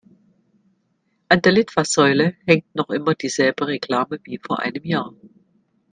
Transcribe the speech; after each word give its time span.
An 1.29 1.43
der 1.43 1.51
Litfaßsäule 1.51 2.35
hängt 2.47 2.73
noch 2.73 2.89
immer 2.89 3.13
dieselbe 3.13 3.67
Reklame 3.67 4.19
wie 4.23 4.39
vor 4.43 4.57
einem 4.57 4.83
Jahr. 4.83 5.13